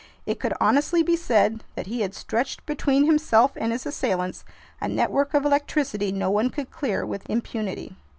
[0.25, 4.43] It could honestly be said that he had stretched between himself and his assailants
[4.81, 7.95] a network of electricity no one could clear with impunity.